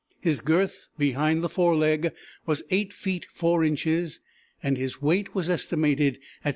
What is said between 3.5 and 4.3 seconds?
inches,